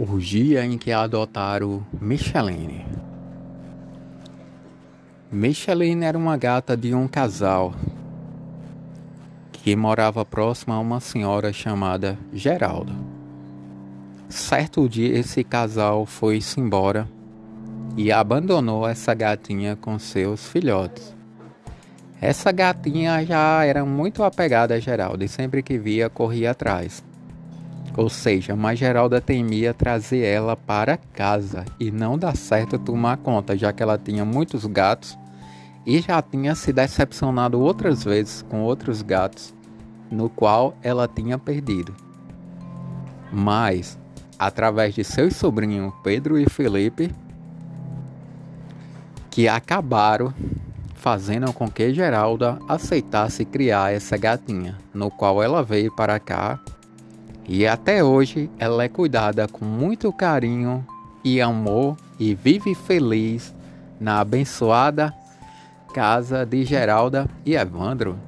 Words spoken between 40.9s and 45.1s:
tinha perdido. Mas, através de